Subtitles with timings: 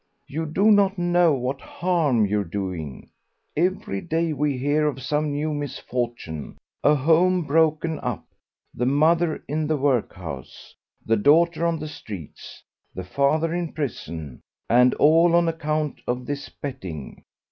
[0.27, 3.11] You do not know what harm you're doing.
[3.55, 8.25] Every day we hear of some new misfortune a home broken up,
[8.73, 10.73] the mother in the workhouse,
[11.05, 12.63] the daughter on the streets,
[12.95, 17.21] the father in prison, and all on account of this betting.